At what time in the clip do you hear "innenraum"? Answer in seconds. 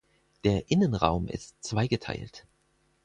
0.71-1.27